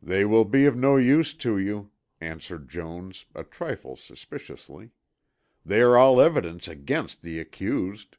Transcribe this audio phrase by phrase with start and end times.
[0.00, 1.90] "They will be of no use to you,"
[2.22, 4.92] answered Jones a trifle suspiciously.
[5.62, 8.16] "They are all evidence against the accused."